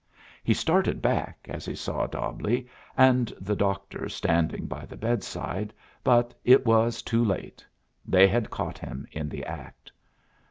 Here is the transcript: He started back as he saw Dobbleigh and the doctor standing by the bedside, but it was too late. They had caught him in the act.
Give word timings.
He 0.43 0.55
started 0.55 0.99
back 0.99 1.45
as 1.47 1.63
he 1.67 1.75
saw 1.75 2.07
Dobbleigh 2.07 2.63
and 2.97 3.31
the 3.39 3.55
doctor 3.55 4.09
standing 4.09 4.65
by 4.65 4.87
the 4.87 4.97
bedside, 4.97 5.75
but 6.03 6.33
it 6.43 6.65
was 6.65 7.03
too 7.03 7.23
late. 7.23 7.63
They 8.03 8.27
had 8.27 8.49
caught 8.49 8.79
him 8.79 9.05
in 9.11 9.29
the 9.29 9.45
act. 9.45 9.91